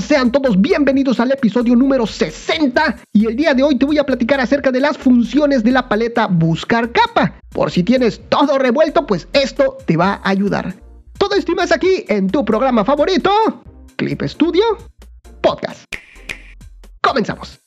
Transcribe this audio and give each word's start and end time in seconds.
Sean 0.00 0.32
todos 0.32 0.60
bienvenidos 0.60 1.20
al 1.20 1.32
episodio 1.32 1.76
número 1.76 2.06
60 2.06 2.96
y 3.12 3.26
el 3.26 3.36
día 3.36 3.54
de 3.54 3.62
hoy 3.62 3.76
te 3.76 3.84
voy 3.84 3.98
a 3.98 4.04
platicar 4.04 4.40
acerca 4.40 4.70
de 4.70 4.80
las 4.80 4.96
funciones 4.96 5.62
de 5.62 5.72
la 5.72 5.88
paleta 5.88 6.26
Buscar 6.26 6.90
Capa. 6.90 7.34
Por 7.50 7.70
si 7.70 7.82
tienes 7.82 8.20
todo 8.28 8.58
revuelto, 8.58 9.06
pues 9.06 9.28
esto 9.32 9.76
te 9.86 9.96
va 9.96 10.20
a 10.24 10.30
ayudar. 10.30 10.74
Todo 11.18 11.34
esto 11.34 11.52
y 11.52 11.74
aquí 11.74 12.04
en 12.08 12.28
tu 12.30 12.44
programa 12.44 12.84
favorito, 12.84 13.30
Clip 13.96 14.22
Studio 14.22 14.62
Podcast. 15.42 15.84
Comenzamos. 17.02 17.60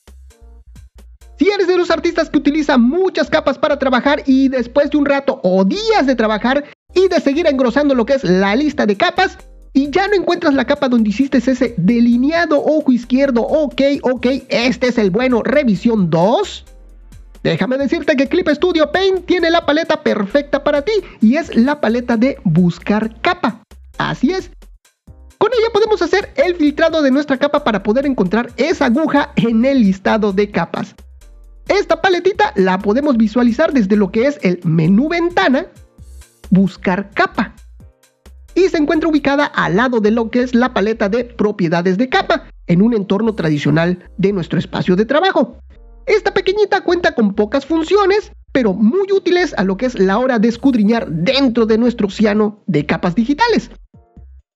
Si 1.38 1.50
eres 1.50 1.68
de 1.68 1.78
los 1.78 1.92
artistas 1.92 2.30
que 2.30 2.38
utilizan 2.38 2.82
muchas 2.82 3.30
capas 3.30 3.58
para 3.58 3.78
trabajar 3.78 4.24
y 4.26 4.48
después 4.48 4.90
de 4.90 4.98
un 4.98 5.06
rato 5.06 5.40
o 5.44 5.66
días 5.66 6.08
de 6.08 6.16
trabajar 6.16 6.64
y 6.96 7.08
de 7.10 7.20
seguir 7.20 7.48
engrosando 7.48 7.94
lo 7.94 8.06
que 8.06 8.14
es 8.14 8.24
la 8.24 8.56
lista 8.56 8.86
de 8.86 8.98
capas, 8.98 9.38
y 9.74 9.90
ya 9.90 10.08
no 10.08 10.14
encuentras 10.14 10.54
la 10.54 10.66
capa 10.66 10.88
donde 10.88 11.10
hiciste 11.10 11.40
ese 11.40 11.74
delineado 11.78 12.64
ojo 12.64 12.92
izquierdo, 12.92 13.42
ok, 13.42 13.82
ok, 14.04 14.28
este 14.50 14.88
es 14.88 15.00
el 15.00 15.10
bueno, 15.10 15.42
revisión 15.42 16.12
2. 16.12 16.66
Déjame 17.44 17.78
decirte 17.78 18.16
que 18.16 18.28
Clip 18.28 18.48
Studio 18.50 18.92
Paint 18.92 19.26
tiene 19.26 19.50
la 19.50 19.66
paleta 19.66 20.04
perfecta 20.04 20.64
para 20.64 20.84
ti 20.84 20.94
y 21.20 21.36
es 21.36 21.54
la 21.56 21.82
paleta 21.82 22.16
de 22.16 22.38
buscar 22.44 23.20
capa. 23.22 23.64
Así 23.98 24.32
es. 24.32 24.52
Con 25.40 25.50
ella 25.52 25.74
podemos 25.74 26.02
hacer 26.02 26.32
el 26.36 26.56
filtrado 26.56 27.02
de 27.02 27.12
nuestra 27.12 27.38
capa 27.38 27.64
para 27.64 27.84
poder 27.84 28.06
encontrar 28.06 28.52
esa 28.58 28.86
aguja 28.86 29.34
en 29.36 29.66
el 29.66 29.82
listado 29.82 30.32
de 30.32 30.52
capas. 30.52 30.96
Esta 31.68 32.02
paletita 32.02 32.54
la 32.56 32.78
podemos 32.78 33.18
visualizar 33.18 33.74
desde 33.74 33.96
lo 33.96 34.12
que 34.12 34.28
es 34.28 34.40
el 34.44 34.60
menú 34.64 35.10
ventana, 35.10 35.66
buscar 36.50 37.10
capa 37.12 37.56
y 38.64 38.70
se 38.70 38.78
encuentra 38.78 39.10
ubicada 39.10 39.46
al 39.46 39.76
lado 39.76 40.00
de 40.00 40.12
lo 40.12 40.30
que 40.30 40.42
es 40.42 40.56
la 40.56 40.74
paleta 40.74 41.10
de 41.10 41.26
propiedades 41.26 41.98
de 41.98 42.10
capa, 42.10 42.48
en 42.68 42.82
un 42.82 42.94
entorno 42.94 43.36
tradicional 43.36 44.10
de 44.18 44.32
nuestro 44.32 44.58
espacio 44.58 44.96
de 44.96 45.06
trabajo. 45.06 45.58
Esta 46.06 46.34
pequeñita 46.34 46.82
cuenta 46.82 47.14
con 47.14 47.34
pocas 47.34 47.66
funciones, 47.66 48.32
pero 48.52 48.74
muy 48.74 49.12
útiles 49.12 49.54
a 49.58 49.64
lo 49.64 49.78
que 49.78 49.86
es 49.86 50.00
la 50.00 50.18
hora 50.18 50.40
de 50.40 50.48
escudriñar 50.48 51.10
dentro 51.10 51.66
de 51.66 51.78
nuestro 51.78 52.08
océano 52.08 52.64
de 52.68 52.86
capas 52.86 53.16
digitales. 53.16 53.70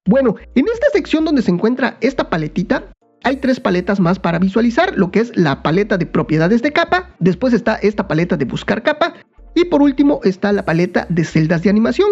Bueno, 0.05 0.35
en 0.55 0.65
esta 0.73 0.87
sección 0.93 1.25
donde 1.25 1.41
se 1.41 1.51
encuentra 1.51 1.97
esta 1.99 2.29
paletita, 2.29 2.91
hay 3.23 3.37
tres 3.37 3.59
paletas 3.59 3.99
más 3.99 4.19
para 4.19 4.39
visualizar, 4.39 4.97
lo 4.97 5.11
que 5.11 5.19
es 5.19 5.35
la 5.35 5.63
paleta 5.63 5.97
de 5.97 6.05
propiedades 6.05 6.61
de 6.61 6.71
capa, 6.71 7.15
después 7.19 7.53
está 7.53 7.75
esta 7.75 8.07
paleta 8.07 8.37
de 8.37 8.45
buscar 8.45 8.83
capa 8.83 9.15
y 9.53 9.65
por 9.65 9.81
último 9.81 10.21
está 10.23 10.53
la 10.53 10.63
paleta 10.63 11.07
de 11.09 11.25
celdas 11.25 11.63
de 11.63 11.69
animación 11.69 12.07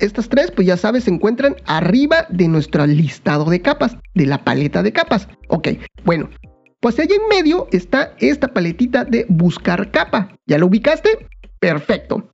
estas 0.00 0.28
tres, 0.28 0.50
pues 0.50 0.66
ya 0.66 0.76
sabes, 0.76 1.04
se 1.04 1.10
encuentran 1.10 1.56
arriba 1.66 2.26
de 2.28 2.48
nuestro 2.48 2.86
listado 2.86 3.44
de 3.44 3.60
capas, 3.60 3.96
de 4.14 4.26
la 4.26 4.44
paleta 4.44 4.82
de 4.82 4.92
capas. 4.92 5.28
Ok, 5.48 5.68
bueno, 6.04 6.28
pues 6.80 6.98
allá 6.98 7.14
en 7.14 7.28
medio 7.28 7.68
está 7.72 8.14
esta 8.18 8.48
paletita 8.48 9.04
de 9.04 9.26
buscar 9.28 9.90
capa. 9.90 10.36
¿Ya 10.46 10.58
lo 10.58 10.66
ubicaste? 10.66 11.28
Perfecto. 11.58 12.30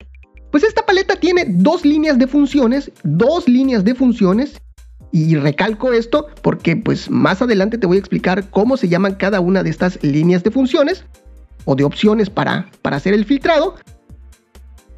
Pues 0.52 0.62
esta 0.62 0.86
paleta 0.86 1.16
tiene 1.16 1.44
dos 1.48 1.84
líneas 1.84 2.18
de 2.18 2.28
funciones, 2.28 2.90
dos 3.02 3.48
líneas 3.48 3.84
de 3.84 3.94
funciones. 3.94 4.60
Y 5.12 5.34
recalco 5.36 5.92
esto 5.92 6.26
porque 6.42 6.76
pues 6.76 7.10
más 7.10 7.42
adelante 7.42 7.78
te 7.78 7.86
voy 7.86 7.96
a 7.96 8.00
explicar 8.00 8.48
cómo 8.50 8.76
se 8.76 8.88
llaman 8.88 9.14
cada 9.14 9.40
una 9.40 9.62
de 9.62 9.70
estas 9.70 10.02
líneas 10.02 10.44
de 10.44 10.50
funciones 10.50 11.04
o 11.64 11.74
de 11.74 11.84
opciones 11.84 12.30
para, 12.30 12.70
para 12.82 12.96
hacer 12.96 13.14
el 13.14 13.24
filtrado. 13.24 13.74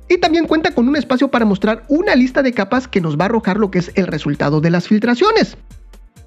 Y 0.09 0.19
también 0.19 0.47
cuenta 0.47 0.75
con 0.75 0.89
un 0.89 0.97
espacio 0.97 1.28
para 1.28 1.45
mostrar 1.45 1.84
una 1.89 2.14
lista 2.14 2.42
de 2.42 2.53
capas 2.53 2.89
que 2.89 3.01
nos 3.01 3.19
va 3.19 3.25
a 3.25 3.27
arrojar 3.27 3.59
lo 3.59 3.70
que 3.70 3.81
es 3.81 3.92
el 3.95 4.06
resultado 4.06 4.61
de 4.61 4.70
las 4.70 4.89
filtraciones. 4.89 5.56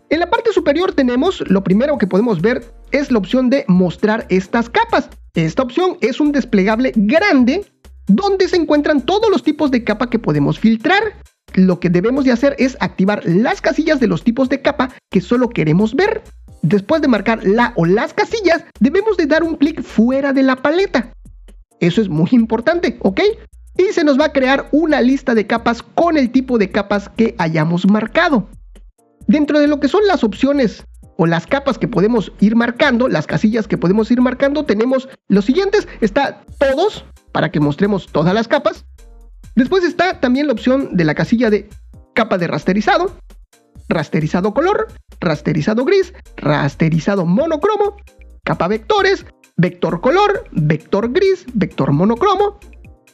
En 0.09 0.19
la 0.19 0.29
parte 0.29 0.51
superior 0.51 0.91
tenemos, 0.91 1.41
lo 1.49 1.63
primero 1.63 1.97
que 1.97 2.05
podemos 2.05 2.41
ver 2.41 2.65
es 2.91 3.11
la 3.11 3.17
opción 3.17 3.49
de 3.49 3.65
mostrar 3.67 4.25
estas 4.29 4.69
capas. 4.69 5.09
Esta 5.33 5.63
opción 5.63 5.97
es 6.01 6.19
un 6.19 6.31
desplegable 6.31 6.91
grande 6.95 7.65
donde 8.07 8.49
se 8.49 8.57
encuentran 8.57 9.05
todos 9.05 9.31
los 9.31 9.41
tipos 9.41 9.71
de 9.71 9.83
capa 9.83 10.09
que 10.09 10.19
podemos 10.19 10.59
filtrar. 10.59 11.01
Lo 11.53 11.79
que 11.79 11.89
debemos 11.89 12.25
de 12.25 12.33
hacer 12.33 12.55
es 12.59 12.77
activar 12.81 13.23
las 13.25 13.61
casillas 13.61 13.99
de 13.99 14.07
los 14.07 14.23
tipos 14.23 14.49
de 14.49 14.61
capa 14.61 14.89
que 15.09 15.21
solo 15.21 15.49
queremos 15.49 15.95
ver. 15.95 16.21
Después 16.61 17.01
de 17.01 17.07
marcar 17.07 17.45
la 17.45 17.73
o 17.75 17.85
las 17.85 18.13
casillas, 18.13 18.63
debemos 18.79 19.17
de 19.17 19.25
dar 19.25 19.43
un 19.43 19.55
clic 19.55 19.81
fuera 19.81 20.33
de 20.33 20.43
la 20.43 20.57
paleta. 20.57 21.13
Eso 21.79 22.01
es 22.01 22.09
muy 22.09 22.29
importante, 22.31 22.97
¿ok? 23.01 23.21
Y 23.77 23.93
se 23.93 24.03
nos 24.03 24.19
va 24.19 24.25
a 24.25 24.33
crear 24.33 24.67
una 24.71 25.01
lista 25.01 25.33
de 25.33 25.47
capas 25.47 25.83
con 25.83 26.17
el 26.17 26.31
tipo 26.31 26.57
de 26.57 26.71
capas 26.71 27.09
que 27.09 27.35
hayamos 27.37 27.87
marcado. 27.89 28.49
Dentro 29.27 29.59
de 29.59 29.67
lo 29.67 29.79
que 29.79 29.87
son 29.87 30.05
las 30.07 30.23
opciones 30.23 30.83
o 31.17 31.25
las 31.25 31.47
capas 31.47 31.77
que 31.77 31.87
podemos 31.87 32.31
ir 32.39 32.55
marcando, 32.55 33.07
las 33.07 33.27
casillas 33.27 33.67
que 33.67 33.77
podemos 33.77 34.09
ir 34.11 34.21
marcando, 34.21 34.65
tenemos 34.65 35.07
los 35.27 35.45
siguientes. 35.45 35.87
Está 36.01 36.43
todos, 36.57 37.05
para 37.31 37.51
que 37.51 37.59
mostremos 37.59 38.07
todas 38.07 38.33
las 38.33 38.47
capas. 38.47 38.85
Después 39.55 39.83
está 39.83 40.19
también 40.19 40.47
la 40.47 40.53
opción 40.53 40.95
de 40.95 41.05
la 41.05 41.15
casilla 41.15 41.49
de 41.49 41.69
capa 42.13 42.37
de 42.37 42.47
rasterizado, 42.47 43.15
rasterizado 43.87 44.53
color, 44.53 44.87
rasterizado 45.19 45.85
gris, 45.85 46.13
rasterizado 46.37 47.25
monocromo, 47.25 47.97
capa 48.43 48.67
vectores, 48.67 49.25
vector 49.57 50.01
color, 50.01 50.45
vector 50.51 51.11
gris, 51.11 51.45
vector 51.53 51.91
monocromo, 51.91 52.59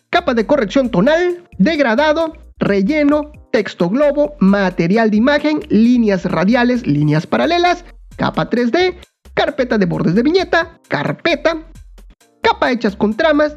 capa 0.09 0.33
de 0.33 0.45
corrección 0.45 0.89
tonal, 0.89 1.43
degradado, 1.57 2.33
relleno, 2.59 3.31
texto 3.51 3.89
globo, 3.89 4.35
material 4.39 5.11
de 5.11 5.17
imagen, 5.17 5.59
líneas 5.69 6.25
radiales, 6.25 6.85
líneas 6.85 7.27
paralelas, 7.27 7.85
capa 8.15 8.49
3D, 8.49 8.95
carpeta 9.33 9.77
de 9.77 9.85
bordes 9.85 10.15
de 10.15 10.23
viñeta, 10.23 10.79
carpeta, 10.87 11.67
capa 12.41 12.71
hechas 12.71 12.95
con 12.95 13.15
tramas, 13.15 13.53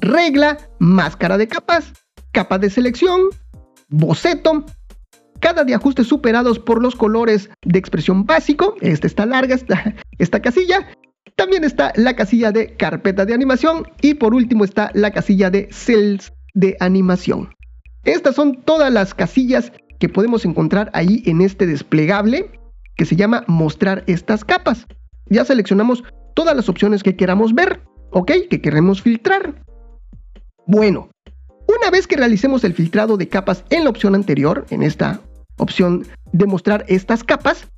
regla, 0.00 0.58
máscara 0.78 1.38
de 1.38 1.48
capas, 1.48 1.92
capa 2.32 2.58
de 2.58 2.70
selección, 2.70 3.28
boceto, 3.88 4.64
cada 5.40 5.64
de 5.64 5.74
ajustes 5.74 6.06
superados 6.06 6.58
por 6.58 6.80
los 6.80 6.94
colores 6.94 7.50
de 7.62 7.78
expresión 7.78 8.24
básico, 8.24 8.76
esta 8.80 9.06
está 9.08 9.26
larga, 9.26 9.56
esta, 9.56 9.94
esta 10.18 10.40
casilla, 10.40 10.88
también 11.36 11.64
está 11.64 11.92
la 11.96 12.14
casilla 12.14 12.52
de 12.52 12.76
carpeta 12.76 13.24
de 13.24 13.34
animación 13.34 13.86
y 14.00 14.14
por 14.14 14.34
último 14.34 14.64
está 14.64 14.90
la 14.94 15.10
casilla 15.10 15.50
de 15.50 15.68
cells 15.72 16.32
de 16.54 16.76
animación. 16.80 17.54
Estas 18.04 18.34
son 18.34 18.62
todas 18.62 18.92
las 18.92 19.14
casillas 19.14 19.72
que 19.98 20.08
podemos 20.08 20.44
encontrar 20.44 20.90
ahí 20.94 21.22
en 21.26 21.40
este 21.40 21.66
desplegable 21.66 22.50
que 22.96 23.04
se 23.04 23.16
llama 23.16 23.44
mostrar 23.46 24.04
estas 24.06 24.44
capas. 24.44 24.86
Ya 25.26 25.44
seleccionamos 25.44 26.02
todas 26.34 26.56
las 26.56 26.68
opciones 26.68 27.02
que 27.02 27.16
queramos 27.16 27.54
ver, 27.54 27.80
¿ok? 28.10 28.32
Que 28.50 28.60
queremos 28.60 29.00
filtrar. 29.00 29.62
Bueno, 30.66 31.08
una 31.68 31.90
vez 31.90 32.06
que 32.06 32.16
realicemos 32.16 32.64
el 32.64 32.74
filtrado 32.74 33.16
de 33.16 33.28
capas 33.28 33.64
en 33.70 33.84
la 33.84 33.90
opción 33.90 34.14
anterior, 34.14 34.66
en 34.70 34.82
esta 34.82 35.20
opción 35.56 36.06
de 36.32 36.46
mostrar 36.46 36.84
estas 36.88 37.24
capas, 37.24 37.68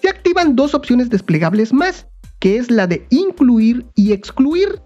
se 0.00 0.08
activan 0.08 0.56
dos 0.56 0.74
opciones 0.74 1.08
desplegables 1.08 1.72
más 1.72 2.08
que 2.42 2.56
es 2.56 2.72
la 2.72 2.88
de 2.88 3.06
incluir 3.10 3.86
y 3.94 4.12
excluir. 4.12 4.82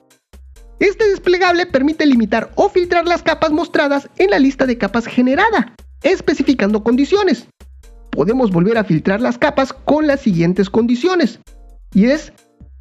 Este 0.78 1.08
desplegable 1.08 1.64
permite 1.64 2.04
limitar 2.04 2.52
o 2.54 2.68
filtrar 2.68 3.06
las 3.06 3.22
capas 3.22 3.50
mostradas 3.50 4.10
en 4.18 4.28
la 4.28 4.38
lista 4.38 4.66
de 4.66 4.76
capas 4.76 5.06
generada, 5.06 5.74
especificando 6.02 6.84
condiciones. 6.84 7.48
Podemos 8.10 8.50
volver 8.50 8.76
a 8.76 8.84
filtrar 8.84 9.22
las 9.22 9.38
capas 9.38 9.72
con 9.72 10.06
las 10.06 10.20
siguientes 10.20 10.68
condiciones, 10.68 11.40
y 11.94 12.04
es 12.04 12.34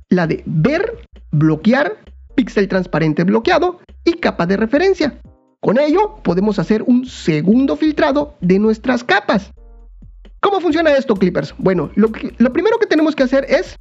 la 0.09 0.27
de 0.27 0.43
ver, 0.45 1.07
bloquear, 1.31 1.95
píxel 2.35 2.67
transparente 2.67 3.23
bloqueado 3.23 3.79
y 4.03 4.15
capa 4.15 4.45
de 4.45 4.57
referencia. 4.57 5.21
Con 5.61 5.79
ello 5.79 6.17
podemos 6.21 6.59
hacer 6.59 6.83
un 6.85 7.05
segundo 7.05 7.77
filtrado 7.77 8.35
de 8.41 8.59
nuestras 8.59 9.05
capas. 9.05 9.53
¿Cómo 10.41 10.59
funciona 10.59 10.91
esto, 10.91 11.15
Clippers? 11.15 11.55
Bueno, 11.57 11.91
lo, 11.95 12.09
lo 12.39 12.51
primero 12.51 12.77
que 12.77 12.87
tenemos 12.87 13.15
que 13.15 13.23
hacer 13.23 13.45
es 13.47 13.77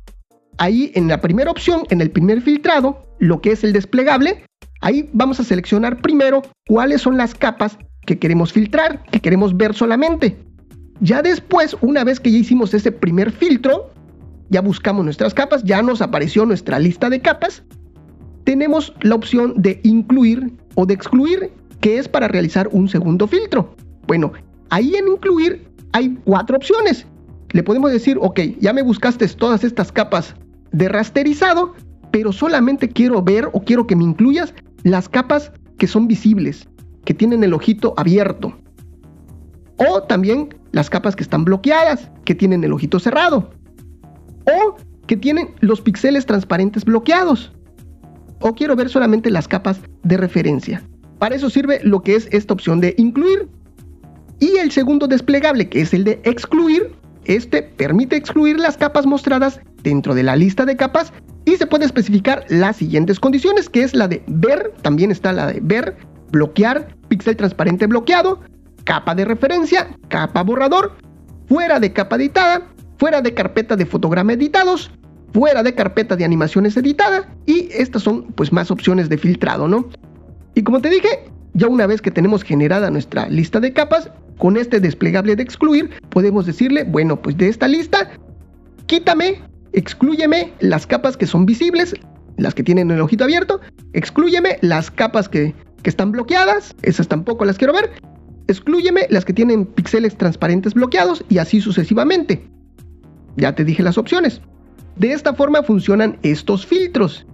ahí 0.58 0.92
en 0.94 1.08
la 1.08 1.20
primera 1.20 1.50
opción, 1.50 1.84
en 1.90 2.00
el 2.00 2.10
primer 2.10 2.42
filtrado, 2.42 3.02
lo 3.18 3.40
que 3.40 3.52
es 3.52 3.64
el 3.64 3.72
desplegable, 3.72 4.44
ahí 4.80 5.08
vamos 5.12 5.40
a 5.40 5.44
seleccionar 5.44 6.00
primero 6.00 6.42
cuáles 6.66 7.02
son 7.02 7.16
las 7.16 7.34
capas 7.34 7.78
que 8.06 8.18
queremos 8.18 8.52
filtrar, 8.52 9.02
que 9.10 9.20
queremos 9.20 9.56
ver 9.56 9.74
solamente. 9.74 10.36
Ya 11.00 11.22
después, 11.22 11.76
una 11.80 12.04
vez 12.04 12.20
que 12.20 12.30
ya 12.30 12.38
hicimos 12.38 12.74
ese 12.74 12.92
primer 12.92 13.32
filtro, 13.32 13.90
ya 14.50 14.60
buscamos 14.60 15.04
nuestras 15.04 15.34
capas, 15.34 15.64
ya 15.64 15.82
nos 15.82 16.02
apareció 16.02 16.46
nuestra 16.46 16.78
lista 16.78 17.10
de 17.10 17.20
capas, 17.20 17.62
tenemos 18.44 18.94
la 19.00 19.14
opción 19.14 19.54
de 19.56 19.80
incluir 19.82 20.52
o 20.74 20.86
de 20.86 20.94
excluir, 20.94 21.50
que 21.80 21.98
es 21.98 22.08
para 22.08 22.28
realizar 22.28 22.68
un 22.72 22.88
segundo 22.88 23.26
filtro. 23.26 23.74
Bueno, 24.06 24.32
ahí 24.70 24.94
en 24.94 25.08
incluir 25.08 25.66
hay 25.92 26.16
cuatro 26.24 26.56
opciones. 26.56 27.06
Le 27.52 27.62
podemos 27.62 27.90
decir, 27.90 28.18
ok, 28.20 28.40
ya 28.60 28.72
me 28.72 28.82
buscaste 28.82 29.26
todas 29.28 29.64
estas 29.64 29.90
capas 29.92 30.34
de 30.74 30.88
rasterizado, 30.88 31.72
pero 32.10 32.32
solamente 32.32 32.88
quiero 32.88 33.22
ver 33.22 33.48
o 33.52 33.60
quiero 33.60 33.86
que 33.86 33.96
me 33.96 34.04
incluyas 34.04 34.52
las 34.82 35.08
capas 35.08 35.52
que 35.78 35.86
son 35.86 36.08
visibles, 36.08 36.68
que 37.04 37.14
tienen 37.14 37.44
el 37.44 37.54
ojito 37.54 37.94
abierto. 37.96 38.52
O 39.76 40.02
también 40.02 40.54
las 40.72 40.90
capas 40.90 41.14
que 41.16 41.22
están 41.22 41.44
bloqueadas, 41.44 42.10
que 42.24 42.34
tienen 42.34 42.64
el 42.64 42.72
ojito 42.72 42.98
cerrado. 42.98 43.50
O 44.46 44.76
que 45.06 45.16
tienen 45.16 45.54
los 45.60 45.80
píxeles 45.80 46.26
transparentes 46.26 46.84
bloqueados. 46.84 47.52
O 48.40 48.54
quiero 48.54 48.74
ver 48.74 48.88
solamente 48.88 49.30
las 49.30 49.46
capas 49.46 49.80
de 50.02 50.16
referencia. 50.16 50.82
Para 51.18 51.36
eso 51.36 51.50
sirve 51.50 51.80
lo 51.84 52.02
que 52.02 52.16
es 52.16 52.28
esta 52.32 52.52
opción 52.52 52.80
de 52.80 52.94
incluir. 52.98 53.48
Y 54.40 54.56
el 54.58 54.72
segundo 54.72 55.06
desplegable, 55.06 55.68
que 55.68 55.82
es 55.82 55.94
el 55.94 56.04
de 56.04 56.20
excluir, 56.24 56.90
este 57.24 57.62
permite 57.62 58.16
excluir 58.16 58.58
las 58.58 58.76
capas 58.76 59.06
mostradas 59.06 59.60
dentro 59.82 60.14
de 60.14 60.22
la 60.22 60.36
lista 60.36 60.64
de 60.64 60.76
capas 60.76 61.12
y 61.44 61.56
se 61.56 61.66
puede 61.66 61.84
especificar 61.84 62.44
las 62.48 62.76
siguientes 62.76 63.20
condiciones, 63.20 63.68
que 63.68 63.82
es 63.82 63.94
la 63.94 64.08
de 64.08 64.22
ver, 64.26 64.72
también 64.82 65.10
está 65.10 65.32
la 65.32 65.48
de 65.48 65.60
ver, 65.62 65.96
bloquear, 66.32 66.88
píxel 67.08 67.36
transparente 67.36 67.86
bloqueado, 67.86 68.40
capa 68.84 69.14
de 69.14 69.24
referencia, 69.24 69.88
capa 70.08 70.42
borrador, 70.42 70.96
fuera 71.46 71.80
de 71.80 71.92
capa 71.92 72.16
editada, 72.16 72.66
fuera 72.98 73.20
de 73.20 73.34
carpeta 73.34 73.76
de 73.76 73.86
fotograma 73.86 74.32
editados, 74.32 74.90
fuera 75.32 75.62
de 75.62 75.74
carpeta 75.74 76.16
de 76.16 76.24
animaciones 76.24 76.76
editada 76.76 77.28
y 77.44 77.68
estas 77.72 78.02
son 78.02 78.24
pues 78.32 78.52
más 78.52 78.70
opciones 78.70 79.08
de 79.08 79.18
filtrado, 79.18 79.68
¿no? 79.68 79.88
Y 80.54 80.62
como 80.62 80.80
te 80.80 80.88
dije, 80.88 81.24
ya 81.54 81.68
una 81.68 81.86
vez 81.86 82.02
que 82.02 82.10
tenemos 82.10 82.42
generada 82.42 82.90
nuestra 82.90 83.28
lista 83.28 83.60
de 83.60 83.72
capas, 83.72 84.10
con 84.38 84.56
este 84.56 84.80
desplegable 84.80 85.36
de 85.36 85.42
excluir 85.42 85.90
podemos 86.10 86.46
decirle, 86.46 86.84
bueno, 86.84 87.20
pues 87.20 87.36
de 87.36 87.48
esta 87.48 87.68
lista, 87.68 88.10
quítame, 88.86 89.40
excluyeme 89.72 90.52
las 90.60 90.86
capas 90.86 91.16
que 91.16 91.26
son 91.26 91.46
visibles, 91.46 91.94
las 92.36 92.54
que 92.54 92.64
tienen 92.64 92.90
el 92.90 93.00
ojito 93.00 93.24
abierto, 93.24 93.60
excluyeme 93.92 94.58
las 94.60 94.90
capas 94.90 95.28
que, 95.28 95.54
que 95.82 95.90
están 95.90 96.12
bloqueadas, 96.12 96.74
esas 96.82 97.08
tampoco 97.08 97.44
las 97.44 97.58
quiero 97.58 97.72
ver, 97.72 97.90
excluyeme 98.48 99.06
las 99.10 99.24
que 99.24 99.32
tienen 99.32 99.66
píxeles 99.66 100.16
transparentes 100.16 100.74
bloqueados 100.74 101.24
y 101.28 101.38
así 101.38 101.60
sucesivamente. 101.60 102.48
Ya 103.36 103.54
te 103.54 103.64
dije 103.64 103.82
las 103.82 103.98
opciones. 103.98 104.40
De 104.96 105.12
esta 105.12 105.34
forma 105.34 105.62
funcionan 105.62 106.18
estos 106.22 106.66
filtros. 106.66 107.26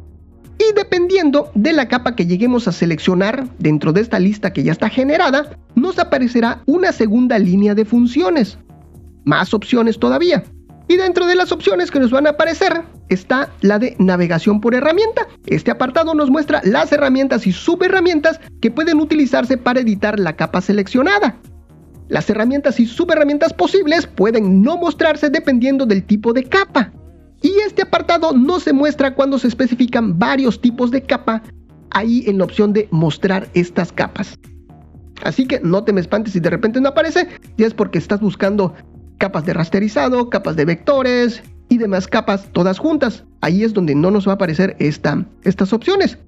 Y 0.61 0.75
dependiendo 0.75 1.51
de 1.55 1.73
la 1.73 1.89
capa 1.89 2.15
que 2.15 2.27
lleguemos 2.27 2.69
a 2.69 2.73
seleccionar 2.73 3.49
dentro 3.59 3.95
de 3.95 4.03
esta 4.03 4.19
lista 4.19 4.53
que 4.53 4.63
ya 4.63 4.73
está 4.73 4.91
generada, 4.91 5.57
nos 5.75 5.99
aparecerá 5.99 6.63
una 6.67 6.93
segunda 6.93 7.39
línea 7.39 7.75
de 7.75 7.87
funciones. 7.87 8.59
Más 9.25 9.55
opciones 9.55 9.99
todavía. 9.99 10.45
Y 10.87 10.99
dentro 10.99 11.27
de 11.27 11.35
las 11.35 11.51
opciones 11.51 11.91
que 11.91 11.99
nos 11.99 12.11
van 12.11 12.27
a 12.27 12.31
aparecer 12.31 12.83
está 13.09 13.49
la 13.63 13.79
de 13.79 13.97
navegación 13.99 14.61
por 14.61 14.75
herramienta. 14.75 15.27
Este 15.47 15.71
apartado 15.71 16.13
nos 16.13 16.29
muestra 16.29 16.61
las 16.63 16.93
herramientas 16.93 17.47
y 17.47 17.53
subherramientas 17.53 18.39
que 18.61 18.71
pueden 18.71 19.01
utilizarse 19.01 19.57
para 19.57 19.81
editar 19.81 20.21
la 20.21 20.37
capa 20.37 20.61
seleccionada. 20.61 21.39
Las 22.09 22.29
herramientas 22.29 22.79
y 22.81 22.87
subherramientas 22.87 23.55
posibles 23.55 24.07
pueden 24.07 24.61
no 24.61 24.77
mostrarse 24.77 25.31
dependiendo 25.31 25.87
del 25.87 26.05
tipo 26.05 26.35
de 26.35 26.45
capa. 26.45 26.93
Y 27.43 27.59
este 27.67 27.83
apartado 27.83 28.33
no 28.33 28.61
se 28.61 28.73
muestra 28.73 29.15
cuando 29.15 29.39
se 29.39 29.49
especifican 29.49 30.19
varios 30.19 30.61
tipos 30.61 30.91
de 30.91 31.03
capa 31.03 31.43
ahí 31.91 32.25
en 32.27 32.39
la 32.39 32.45
opción 32.45 32.73
de 32.73 32.89
mostrar 32.91 33.49
estas 33.55 33.93
capas. 33.93 34.39
Así 35.23 35.47
que 35.47 35.61
no 35.61 35.85
te 35.85 35.93
me 35.93 36.01
espantes 36.01 36.33
si 36.33 36.41
de 36.41 36.51
repente 36.51 36.81
no 36.81 36.91
aparece, 36.91 37.29
ya 37.57 37.67
es 37.67 37.75
porque 37.75 37.99
estás 37.99 38.21
buscando 38.21 38.75
capas 39.19 39.45
de 39.45 39.53
rasterizado, 39.53 40.31
capas 40.31 40.57
de 40.57 40.65
vectores 40.65 41.43
y 41.69 41.79
demás 41.79 42.07
capas 42.07 42.49
todas 42.53 42.79
juntas. 42.79 43.25
Ahí 43.41 43.65
es 43.65 43.75
donde 43.75 43.95
no 43.95 44.11
nos 44.11 44.27
va 44.27 44.33
a 44.33 44.35
aparecer 44.37 44.77
esta, 44.79 45.25
estas 45.45 45.73
opciones. 45.73 46.19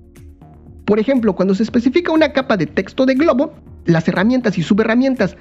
Por 0.84 0.98
ejemplo, 0.98 1.34
cuando 1.34 1.54
se 1.54 1.62
especifica 1.62 2.12
una 2.12 2.32
capa 2.32 2.56
de 2.56 2.66
texto 2.66 3.06
de 3.06 3.14
globo, 3.14 3.54
las 3.86 4.08
herramientas 4.08 4.58
y 4.58 4.62
subherramientas 4.62 5.36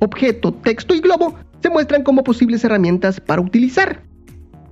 objeto, 0.00 0.52
texto 0.52 0.94
y 0.94 1.00
globo 1.00 1.34
se 1.62 1.70
muestran 1.70 2.02
como 2.02 2.24
posibles 2.24 2.64
herramientas 2.64 3.20
para 3.20 3.40
utilizar. 3.40 4.02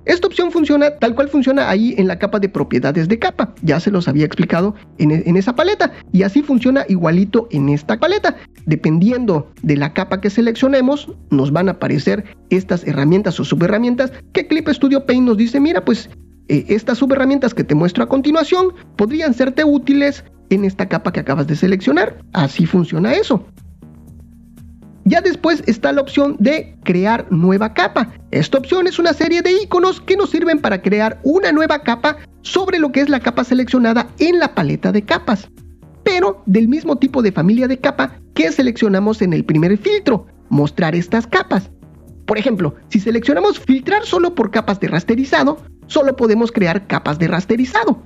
Esta 0.05 0.27
opción 0.27 0.51
funciona 0.51 0.91
tal 0.97 1.15
cual 1.15 1.29
funciona 1.29 1.69
ahí 1.69 1.95
en 1.97 2.07
la 2.07 2.19
capa 2.19 2.39
de 2.39 2.49
propiedades 2.49 3.07
de 3.07 3.19
capa. 3.19 3.53
Ya 3.61 3.79
se 3.79 3.91
los 3.91 4.07
había 4.07 4.25
explicado 4.25 4.75
en, 4.97 5.11
en, 5.11 5.37
esa 5.37 5.55
paleta. 5.55 5.93
Y 6.11 6.23
así 6.23 6.41
funciona 6.41 6.85
igualito 6.89 7.47
en 7.51 7.69
esta 7.69 7.97
paleta. 7.99 8.35
Dependiendo 8.65 9.51
de 9.61 9.77
la 9.77 9.93
capa 9.93 10.19
que 10.21 10.29
seleccionemos, 10.29 11.11
nos 11.29 11.51
van 11.51 11.69
a 11.69 11.73
aparecer 11.73 12.23
estas 12.49 12.85
herramientas 12.85 13.39
o 13.39 13.45
subherramientas 13.45 14.11
que 14.33 14.47
Clip 14.47 14.67
Studio 14.69 15.05
Paint 15.05 15.25
nos 15.25 15.37
dice, 15.37 15.59
mira, 15.59 15.85
pues 15.85 16.09
eh, 16.49 16.65
estas 16.67 16.97
subherramientas 16.97 17.53
que 17.53 17.63
te 17.63 17.75
muestro 17.75 18.03
a 18.03 18.09
continuación 18.09 18.73
podrían 18.97 19.33
serte 19.33 19.63
útiles 19.63 20.25
en 20.49 20.65
esta 20.65 20.87
capa 20.87 21.11
que 21.13 21.21
acabas 21.21 21.47
de 21.47 21.55
seleccionar. 21.55 22.17
Así 22.33 22.65
funciona 22.65 23.13
eso. 23.13 23.45
Ya 25.05 25.21
después 25.21 25.63
está 25.67 25.91
la 25.91 26.01
opción 26.01 26.37
de 26.39 26.77
crear 26.83 27.27
nueva 27.29 27.73
capa. 27.73 28.13
Esta 28.31 28.57
opción 28.57 28.87
es 28.87 28.99
una 28.99 29.13
serie 29.13 29.41
de 29.41 29.51
iconos 29.63 29.99
que 29.99 30.15
nos 30.15 30.29
sirven 30.29 30.59
para 30.59 30.81
crear 30.81 31.19
una 31.23 31.51
nueva 31.51 31.79
capa 31.79 32.17
sobre 32.41 32.79
lo 32.79 32.91
que 32.91 33.01
es 33.01 33.09
la 33.09 33.19
capa 33.19 33.43
seleccionada 33.43 34.07
en 34.19 34.39
la 34.39 34.55
paleta 34.55 34.91
de 34.91 35.03
capas, 35.03 35.49
pero 36.03 36.41
del 36.45 36.69
mismo 36.69 36.97
tipo 36.97 37.21
de 37.21 37.33
familia 37.33 37.67
de 37.67 37.79
capa 37.79 38.17
que 38.33 38.51
seleccionamos 38.51 39.21
en 39.21 39.33
el 39.33 39.43
primer 39.43 39.77
filtro, 39.77 40.25
mostrar 40.49 40.95
estas 40.95 41.27
capas. 41.27 41.69
Por 42.25 42.37
ejemplo, 42.37 42.75
si 42.87 43.01
seleccionamos 43.01 43.59
filtrar 43.59 44.05
solo 44.05 44.33
por 44.33 44.51
capas 44.51 44.79
de 44.79 44.87
rasterizado, 44.87 45.57
solo 45.87 46.15
podemos 46.15 46.51
crear 46.51 46.87
capas 46.87 47.19
de 47.19 47.27
rasterizado. 47.27 48.01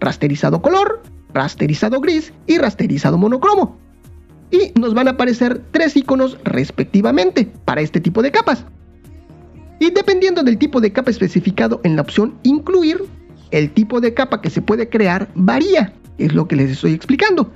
Rasterizado 0.00 0.60
color, 0.60 1.02
rasterizado 1.32 2.00
gris 2.00 2.32
y 2.48 2.58
rasterizado 2.58 3.18
monocromo 3.18 3.78
y 4.50 4.78
nos 4.78 4.94
van 4.94 5.08
a 5.08 5.12
aparecer 5.12 5.62
tres 5.70 5.96
iconos 5.96 6.38
respectivamente 6.44 7.50
para 7.64 7.80
este 7.80 8.00
tipo 8.00 8.22
de 8.22 8.30
capas. 8.30 8.64
Y 9.78 9.90
dependiendo 9.90 10.42
del 10.42 10.58
tipo 10.58 10.80
de 10.80 10.92
capa 10.92 11.10
especificado 11.10 11.80
en 11.84 11.96
la 11.96 12.02
opción 12.02 12.34
incluir, 12.42 13.04
el 13.50 13.70
tipo 13.70 14.00
de 14.00 14.14
capa 14.14 14.40
que 14.40 14.50
se 14.50 14.62
puede 14.62 14.88
crear 14.88 15.28
varía, 15.34 15.92
es 16.18 16.34
lo 16.34 16.46
que 16.46 16.56
les 16.56 16.70
estoy 16.70 16.92
explicando. 16.92 17.50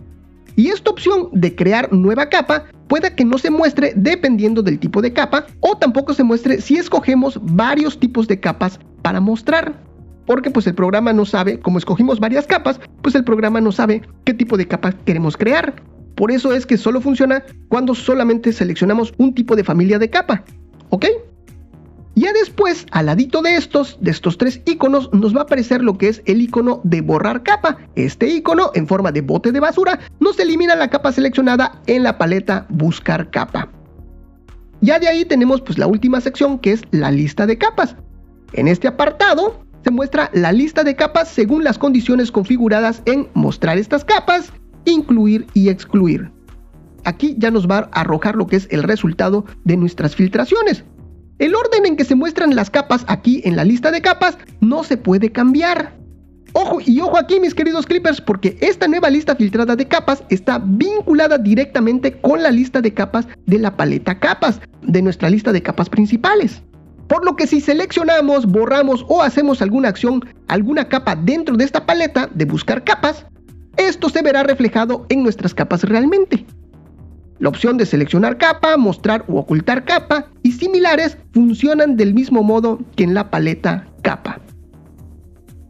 Y 0.57 0.69
esta 0.69 0.91
opción 0.91 1.29
de 1.33 1.55
crear 1.55 1.93
nueva 1.93 2.29
capa 2.29 2.65
puede 2.89 3.15
que 3.15 3.25
no 3.25 3.39
se 3.39 3.51
muestre 3.51 3.93
dependiendo 3.97 4.63
del 4.63 4.79
tipo 4.79 5.03
de 5.03 5.13
capa 5.13 5.47
o 5.61 5.77
tampoco 5.77 6.15
se 6.15 6.23
muestre 6.23 6.61
si 6.61 6.77
escogemos 6.77 7.39
varios 7.43 7.99
tipos 7.99 8.29
de 8.29 8.39
capas 8.39 8.79
para 9.03 9.21
mostrar. 9.21 9.83
Porque 10.27 10.51
pues 10.51 10.67
el 10.67 10.75
programa 10.75 11.13
no 11.13 11.27
sabe, 11.27 11.59
como 11.61 11.79
escogimos 11.79 12.21
varias 12.21 12.47
capas, 12.47 12.81
pues 13.03 13.15
el 13.15 13.25
programa 13.25 13.61
no 13.61 13.73
sabe 13.73 14.03
qué 14.25 14.33
tipo 14.33 14.57
de 14.57 14.67
capa 14.67 14.93
queremos 15.05 15.37
crear. 15.37 15.75
Por 16.15 16.31
eso 16.31 16.53
es 16.53 16.67
que 16.67 16.77
solo 16.77 17.01
funciona 17.01 17.45
cuando 17.69 17.95
solamente 17.95 18.53
seleccionamos 18.53 19.15
un 19.19 19.35
tipo 19.35 19.57
de 19.57 19.65
familia 19.65 19.99
de 19.99 20.11
capa. 20.11 20.45
¿Ok? 20.91 21.07
Ya 22.17 22.33
después, 22.33 22.87
al 22.93 23.07
ladito 23.07 23.43
de 23.43 23.57
estos, 23.57 23.99
de 24.01 24.13
estos 24.13 24.39
tres 24.39 24.61
iconos, 24.67 25.13
nos 25.13 25.35
va 25.35 25.41
a 25.41 25.43
aparecer 25.43 25.83
lo 25.83 25.99
que 25.99 26.09
es 26.09 26.23
el 26.27 26.43
icono 26.43 26.81
de 26.85 27.01
borrar 27.01 27.43
capa. 27.43 27.79
Este 27.97 28.29
icono, 28.29 28.71
en 28.75 28.87
forma 28.87 29.11
de 29.11 29.21
bote 29.21 29.51
de 29.51 29.59
basura, 29.59 29.99
nos 30.21 30.39
elimina 30.39 30.77
la 30.77 30.91
capa 30.91 31.11
seleccionada 31.11 31.83
en 31.87 32.05
la 32.05 32.17
paleta 32.17 32.67
buscar 32.69 33.31
capa. 33.31 33.69
Ya 34.81 35.01
de 35.01 35.09
ahí 35.09 35.25
tenemos 35.25 35.61
pues 35.61 35.77
la 35.77 35.89
última 35.89 36.21
sección 36.21 36.59
que 36.61 36.73
es 36.73 36.83
la 36.93 37.11
lista 37.11 37.47
de 37.47 37.59
capas. 37.59 37.97
En 38.53 38.69
este 38.69 38.87
apartado 38.87 39.65
se 39.83 39.91
muestra 39.91 40.31
la 40.35 40.53
lista 40.53 40.85
de 40.85 40.95
capas 40.95 41.29
según 41.29 41.65
las 41.65 41.79
condiciones 41.79 42.31
configuradas 42.31 43.03
en 43.07 43.29
mostrar 43.35 43.77
estas 43.77 44.05
capas 44.05 44.53
incluir 44.85 45.47
y 45.55 45.69
excluir. 45.69 46.31
Aquí 47.05 47.35
ya 47.39 47.51
nos 47.51 47.69
va 47.69 47.91
a 47.93 48.01
arrojar 48.01 48.37
lo 48.37 48.47
que 48.47 48.57
es 48.57 48.67
el 48.71 48.83
resultado 48.83 49.45
de 49.65 49.77
nuestras 49.77 50.15
filtraciones. 50.15 50.85
El 51.39 51.55
orden 51.55 51.85
en 51.85 51.97
que 51.97 52.05
se 52.05 52.15
muestran 52.15 52.55
las 52.55 52.71
capas 52.71 53.05
aquí 53.09 53.43
en 53.45 53.57
la 53.57 53.65
lista 53.65 53.91
de 53.91 54.01
capas 54.01 54.39
no 54.61 54.85
se 54.85 54.97
puede 54.97 55.33
cambiar. 55.33 55.97
Ojo 56.53 56.79
y 56.81 57.01
ojo 57.01 57.19
aquí 57.19 57.41
mis 57.41 57.55
queridos 57.55 57.85
clippers 57.85 58.21
porque 58.21 58.57
esta 58.61 58.87
nueva 58.87 59.11
lista 59.11 59.35
filtrada 59.35 59.75
de 59.75 59.89
capas 59.89 60.23
está 60.29 60.63
vinculada 60.65 61.37
directamente 61.37 62.21
con 62.21 62.45
la 62.45 62.53
lista 62.53 62.81
de 62.81 62.95
capas 62.95 63.27
de 63.47 63.59
la 63.59 63.77
paleta 63.77 64.21
capas 64.21 64.61
de 64.83 65.03
nuestra 65.03 65.29
lista 65.29 65.53
de 65.53 65.63
capas 65.63 65.91
principales. 65.91 66.63
Por 67.09 67.25
lo 67.25 67.35
que 67.35 67.49
si 67.49 67.61
seleccionamos, 67.61 68.47
borramos 68.47 69.05
o 69.09 69.21
hacemos 69.21 69.61
alguna 69.61 69.89
acción, 69.89 70.25
alguna 70.47 70.89
capa 70.89 71.17
dentro 71.17 71.57
de 71.57 71.65
esta 71.65 71.85
paleta 71.85 72.31
de 72.33 72.45
buscar 72.45 72.85
capas, 72.85 73.27
esto 73.77 74.09
se 74.09 74.23
verá 74.23 74.43
reflejado 74.43 75.07
en 75.09 75.23
nuestras 75.23 75.55
capas 75.55 75.85
realmente. 75.85 76.45
La 77.39 77.49
opción 77.49 77.77
de 77.77 77.87
seleccionar 77.87 78.39
capa, 78.39 78.77
mostrar 78.77 79.25
o 79.29 79.39
ocultar 79.39 79.85
capa 79.85 80.27
y 80.43 80.53
similares 80.53 81.19
funcionan 81.33 81.97
del 81.97 82.15
mismo 82.15 82.43
modo 82.43 82.79
que 82.97 83.05
en 83.05 83.15
la 83.15 83.31
paleta 83.31 83.87
capa. 84.03 84.41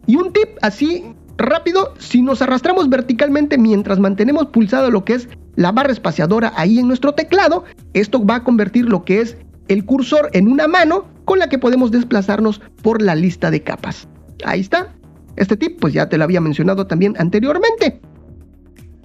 Y 0.07 0.17
un 0.17 0.33
tip 0.33 0.51
así 0.61 1.05
rápido, 1.37 1.95
si 1.99 2.23
nos 2.23 2.43
arrastramos 2.43 2.89
verticalmente 2.89 3.59
mientras 3.59 3.99
mantenemos 3.99 4.47
pulsado 4.47 4.91
lo 4.91 5.05
que 5.05 5.15
es 5.15 5.29
la 5.57 5.73
barra 5.73 5.93
espaciadora 5.93 6.53
ahí 6.57 6.79
en 6.79 6.89
nuestro 6.89 7.15
teclado, 7.15 7.65
esto 7.95 8.25
va 8.25 8.37
a 8.37 8.45
convertir 8.45 8.87
lo 8.87 9.05
que 9.05 9.21
es 9.21 9.37
el 9.69 9.85
cursor 9.85 10.29
en 10.33 10.49
una 10.49 10.69
mano 10.69 11.07
con 11.25 11.39
la 11.39 11.49
que 11.49 11.59
podemos 11.59 11.91
desplazarnos 11.91 12.61
por 12.83 13.01
la 13.01 13.15
lista 13.15 13.51
de 13.51 13.63
capas. 13.63 14.07
Ahí 14.45 14.61
está, 14.61 14.95
este 15.37 15.57
tip 15.57 15.81
pues 15.81 15.93
ya 15.93 16.09
te 16.09 16.19
lo 16.19 16.25
había 16.25 16.41
mencionado 16.41 16.87
también 16.87 17.15
anteriormente. 17.19 18.01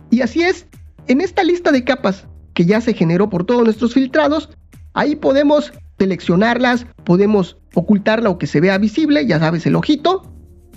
Y 0.10 0.22
así 0.22 0.42
es, 0.42 0.66
en 1.08 1.22
esta 1.22 1.44
lista 1.44 1.72
de 1.72 1.84
capas 1.84 2.26
que 2.54 2.66
ya 2.66 2.82
se 2.82 2.94
generó 2.94 3.30
por 3.30 3.46
todos 3.46 3.64
nuestros 3.64 3.94
filtrados, 3.94 4.50
Ahí 4.94 5.16
podemos 5.16 5.72
seleccionarlas, 5.98 6.86
podemos 7.04 7.58
ocultarla 7.74 8.30
o 8.30 8.38
que 8.38 8.48
se 8.48 8.60
vea 8.60 8.78
visible, 8.78 9.26
ya 9.26 9.40
sabes, 9.40 9.66
el 9.66 9.76
ojito. 9.76 10.24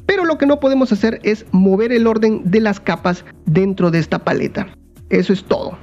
Pero 0.07 0.25
lo 0.25 0.37
que 0.37 0.47
no 0.47 0.61
podemos 0.61 0.93
hacer 0.93 1.21
es 1.23 1.47
mover 1.53 1.93
el 1.93 2.07
orden 2.07 2.43
de 2.45 2.61
las 2.61 2.81
capas 2.81 3.25
dentro 3.47 3.91
de 3.91 4.01
esta 4.01 4.19
paleta. 4.19 4.67
Eso 5.11 5.33
es 5.33 5.45
todo. 5.45 5.79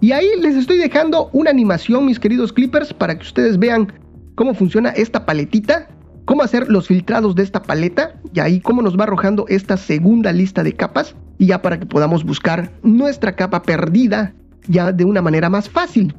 Y 0.00 0.12
ahí 0.12 0.28
les 0.40 0.56
estoy 0.56 0.78
dejando 0.78 1.30
una 1.32 1.50
animación, 1.50 2.06
mis 2.06 2.18
queridos 2.18 2.52
clippers, 2.52 2.92
para 2.92 3.16
que 3.16 3.22
ustedes 3.22 3.58
vean 3.58 3.92
cómo 4.34 4.54
funciona 4.54 4.90
esta 4.90 5.24
paletita, 5.24 5.88
cómo 6.30 6.44
hacer 6.44 6.68
los 6.70 6.86
filtrados 6.86 7.34
de 7.34 7.42
esta 7.42 7.60
paleta 7.60 8.14
y 8.32 8.38
ahí 8.38 8.60
cómo 8.60 8.82
nos 8.82 8.96
va 8.96 9.02
arrojando 9.02 9.46
esta 9.48 9.76
segunda 9.76 10.32
lista 10.32 10.62
de 10.62 10.72
capas 10.74 11.16
y 11.38 11.46
ya 11.46 11.60
para 11.60 11.80
que 11.80 11.86
podamos 11.86 12.22
buscar 12.22 12.70
nuestra 12.84 13.34
capa 13.34 13.62
perdida 13.62 14.32
ya 14.68 14.92
de 14.92 15.04
una 15.04 15.22
manera 15.22 15.50
más 15.50 15.68
fácil. 15.68 16.14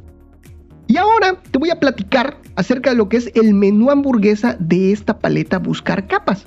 Y 0.87 0.97
ahora 0.97 1.41
te 1.49 1.57
voy 1.57 1.69
a 1.69 1.79
platicar 1.79 2.37
acerca 2.57 2.89
de 2.89 2.97
lo 2.97 3.07
que 3.07 3.15
es 3.15 3.31
el 3.35 3.53
menú 3.53 3.89
hamburguesa 3.89 4.57
de 4.59 4.91
esta 4.91 5.17
paleta 5.17 5.59
Buscar 5.59 6.05
Capas. 6.07 6.43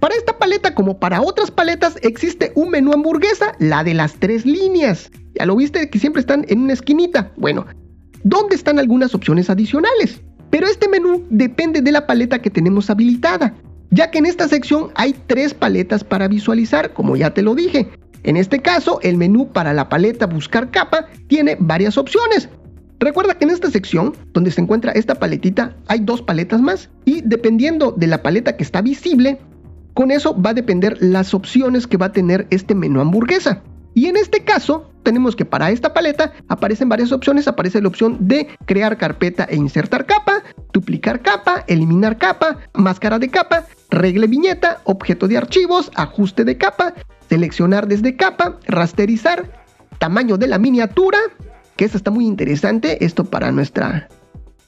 Para 0.00 0.14
esta 0.14 0.38
paleta, 0.38 0.74
como 0.74 0.98
para 0.98 1.20
otras 1.20 1.50
paletas, 1.50 1.98
existe 2.00 2.50
un 2.54 2.70
menú 2.70 2.94
hamburguesa, 2.94 3.52
la 3.58 3.84
de 3.84 3.92
las 3.92 4.14
tres 4.14 4.46
líneas. 4.46 5.10
Ya 5.38 5.44
lo 5.44 5.54
viste 5.54 5.90
que 5.90 5.98
siempre 5.98 6.20
están 6.20 6.46
en 6.48 6.60
una 6.60 6.72
esquinita. 6.72 7.30
Bueno, 7.36 7.66
¿dónde 8.24 8.54
están 8.54 8.78
algunas 8.78 9.14
opciones 9.14 9.50
adicionales? 9.50 10.22
Pero 10.50 10.66
este 10.66 10.88
menú 10.88 11.24
depende 11.30 11.80
de 11.80 11.92
la 11.92 12.06
paleta 12.06 12.42
que 12.42 12.50
tenemos 12.50 12.90
habilitada, 12.90 13.54
ya 13.90 14.10
que 14.10 14.18
en 14.18 14.26
esta 14.26 14.48
sección 14.48 14.90
hay 14.94 15.14
tres 15.26 15.54
paletas 15.54 16.04
para 16.04 16.28
visualizar, 16.28 16.92
como 16.92 17.16
ya 17.16 17.32
te 17.32 17.42
lo 17.42 17.54
dije. 17.54 17.88
En 18.22 18.36
este 18.36 18.60
caso, 18.60 18.98
el 19.02 19.16
menú 19.16 19.48
para 19.48 19.72
la 19.72 19.88
paleta 19.88 20.26
Buscar 20.26 20.70
capa 20.70 21.06
tiene 21.28 21.56
varias 21.58 21.96
opciones. 21.96 22.48
Recuerda 22.98 23.38
que 23.38 23.44
en 23.44 23.50
esta 23.50 23.70
sección, 23.70 24.14
donde 24.34 24.50
se 24.50 24.60
encuentra 24.60 24.92
esta 24.92 25.14
paletita, 25.14 25.74
hay 25.88 26.00
dos 26.00 26.20
paletas 26.20 26.60
más 26.60 26.90
y 27.06 27.22
dependiendo 27.22 27.92
de 27.92 28.06
la 28.06 28.22
paleta 28.22 28.56
que 28.56 28.62
está 28.62 28.82
visible, 28.82 29.38
con 29.94 30.10
eso 30.10 30.38
va 30.40 30.50
a 30.50 30.54
depender 30.54 30.98
las 31.00 31.32
opciones 31.32 31.86
que 31.86 31.96
va 31.96 32.06
a 32.06 32.12
tener 32.12 32.46
este 32.50 32.74
menú 32.74 33.00
hamburguesa. 33.00 33.62
Y 33.94 34.06
en 34.06 34.16
este 34.16 34.44
caso, 34.44 34.90
tenemos 35.02 35.34
que 35.34 35.44
para 35.44 35.70
esta 35.70 35.92
paleta 35.92 36.32
aparecen 36.48 36.88
varias 36.88 37.12
opciones. 37.12 37.48
Aparece 37.48 37.80
la 37.80 37.88
opción 37.88 38.16
de 38.20 38.48
crear 38.66 38.96
carpeta 38.96 39.44
e 39.50 39.56
insertar 39.56 40.06
capa, 40.06 40.42
duplicar 40.72 41.20
capa, 41.22 41.64
eliminar 41.66 42.18
capa, 42.18 42.58
máscara 42.74 43.18
de 43.18 43.28
capa, 43.28 43.66
regle 43.90 44.26
viñeta, 44.26 44.80
objeto 44.84 45.26
de 45.26 45.38
archivos, 45.38 45.90
ajuste 45.94 46.44
de 46.44 46.56
capa, 46.56 46.94
seleccionar 47.28 47.88
desde 47.88 48.16
capa, 48.16 48.58
rasterizar, 48.66 49.64
tamaño 49.98 50.36
de 50.36 50.46
la 50.46 50.58
miniatura, 50.58 51.18
que 51.76 51.84
esta 51.84 51.96
está 51.96 52.10
muy 52.10 52.26
interesante, 52.26 53.04
esto 53.04 53.24
para 53.24 53.52
nuestra, 53.52 54.08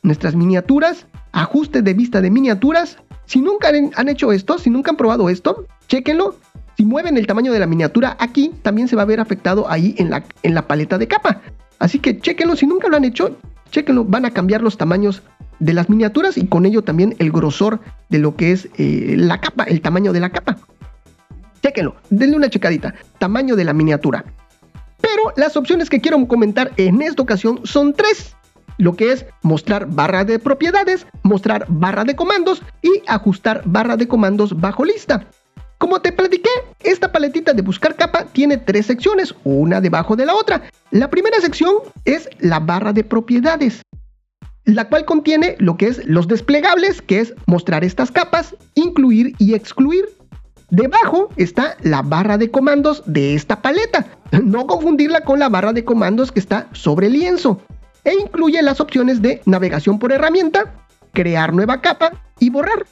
nuestras 0.02 0.34
miniaturas, 0.34 1.06
ajuste 1.32 1.82
de 1.82 1.94
vista 1.94 2.20
de 2.20 2.30
miniaturas, 2.30 2.98
si 3.26 3.40
nunca 3.40 3.70
han 3.94 4.08
hecho 4.08 4.32
esto, 4.32 4.58
si 4.58 4.70
nunca 4.70 4.90
han 4.90 4.96
probado 4.96 5.28
esto, 5.28 5.66
chequenlo. 5.88 6.36
Si 6.76 6.84
mueven 6.84 7.16
el 7.16 7.26
tamaño 7.26 7.52
de 7.52 7.58
la 7.58 7.66
miniatura 7.66 8.16
aquí, 8.18 8.52
también 8.62 8.88
se 8.88 8.96
va 8.96 9.02
a 9.02 9.06
ver 9.06 9.20
afectado 9.20 9.70
ahí 9.70 9.94
en 9.98 10.10
la, 10.10 10.24
en 10.42 10.54
la 10.54 10.66
paleta 10.66 10.98
de 10.98 11.08
capa. 11.08 11.42
Así 11.78 11.98
que 11.98 12.18
chequenlo, 12.18 12.56
si 12.56 12.66
nunca 12.66 12.88
lo 12.88 12.96
han 12.96 13.04
hecho, 13.04 13.36
chequenlo, 13.70 14.04
van 14.04 14.24
a 14.24 14.30
cambiar 14.30 14.62
los 14.62 14.76
tamaños 14.76 15.22
de 15.58 15.74
las 15.74 15.88
miniaturas 15.88 16.36
y 16.36 16.46
con 16.46 16.66
ello 16.66 16.82
también 16.82 17.14
el 17.18 17.30
grosor 17.30 17.80
de 18.08 18.18
lo 18.18 18.36
que 18.36 18.52
es 18.52 18.68
eh, 18.78 19.14
la 19.16 19.40
capa, 19.40 19.64
el 19.64 19.80
tamaño 19.80 20.12
de 20.12 20.20
la 20.20 20.30
capa. 20.30 20.58
Chequenlo, 21.62 21.96
denle 22.10 22.36
una 22.36 22.50
checadita, 22.50 22.94
tamaño 23.18 23.54
de 23.54 23.64
la 23.64 23.72
miniatura. 23.72 24.24
Pero 25.00 25.32
las 25.36 25.56
opciones 25.56 25.90
que 25.90 26.00
quiero 26.00 26.26
comentar 26.26 26.72
en 26.76 27.02
esta 27.02 27.22
ocasión 27.22 27.60
son 27.64 27.92
tres 27.92 28.34
lo 28.78 28.96
que 28.96 29.12
es 29.12 29.26
mostrar 29.42 29.86
barra 29.86 30.24
de 30.24 30.38
propiedades, 30.38 31.06
mostrar 31.22 31.66
barra 31.68 32.04
de 32.04 32.16
comandos 32.16 32.62
y 32.82 33.02
ajustar 33.06 33.62
barra 33.64 33.96
de 33.96 34.08
comandos 34.08 34.60
bajo 34.60 34.84
lista. 34.84 35.26
Como 35.82 36.00
te 36.00 36.12
platiqué, 36.12 36.48
esta 36.84 37.10
paletita 37.10 37.54
de 37.54 37.60
buscar 37.60 37.96
capa 37.96 38.26
tiene 38.26 38.56
tres 38.56 38.86
secciones, 38.86 39.34
una 39.42 39.80
debajo 39.80 40.14
de 40.14 40.24
la 40.24 40.36
otra. 40.36 40.62
La 40.92 41.10
primera 41.10 41.40
sección 41.40 41.74
es 42.04 42.28
la 42.38 42.60
barra 42.60 42.92
de 42.92 43.02
propiedades, 43.02 43.82
la 44.64 44.88
cual 44.88 45.04
contiene 45.04 45.56
lo 45.58 45.76
que 45.76 45.88
es 45.88 46.06
los 46.06 46.28
desplegables, 46.28 47.02
que 47.02 47.18
es 47.18 47.34
mostrar 47.46 47.82
estas 47.82 48.12
capas, 48.12 48.54
incluir 48.76 49.34
y 49.38 49.54
excluir. 49.54 50.08
Debajo 50.70 51.30
está 51.36 51.76
la 51.82 52.02
barra 52.02 52.38
de 52.38 52.52
comandos 52.52 53.02
de 53.04 53.34
esta 53.34 53.60
paleta, 53.60 54.06
no 54.44 54.68
confundirla 54.68 55.22
con 55.22 55.40
la 55.40 55.48
barra 55.48 55.72
de 55.72 55.84
comandos 55.84 56.30
que 56.30 56.38
está 56.38 56.68
sobre 56.70 57.08
el 57.08 57.14
lienzo 57.14 57.60
e 58.04 58.14
incluye 58.14 58.62
las 58.62 58.78
opciones 58.78 59.20
de 59.20 59.42
navegación 59.46 59.98
por 59.98 60.12
herramienta, 60.12 60.76
crear 61.12 61.52
nueva 61.52 61.80
capa 61.80 62.22
y 62.38 62.50
borrar. 62.50 62.86